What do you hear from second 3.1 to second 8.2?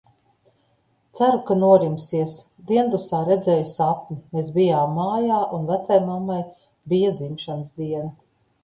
redzēju sapni. Mēs bijām mājā un vecaimammai bija dzimšanas diena.